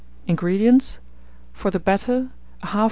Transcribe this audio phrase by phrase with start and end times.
[0.25, 0.97] INGREDIENTS.
[1.53, 2.31] For the batter,
[2.63, 2.79] 1/2 lb.